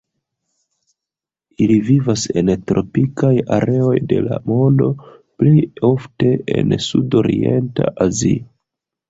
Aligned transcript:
Ili 1.65 1.75
vivas 1.89 2.23
en 2.41 2.49
la 2.51 2.55
tropikaj 2.71 3.33
areoj 3.59 3.93
de 4.15 4.19
la 4.29 4.41
mondo, 4.53 4.89
plej 5.43 5.53
ofte 5.91 6.33
en 6.57 6.75
sudorienta 6.89 7.95
Azio. 8.09 8.43